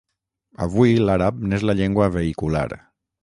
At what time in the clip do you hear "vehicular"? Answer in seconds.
2.17-2.67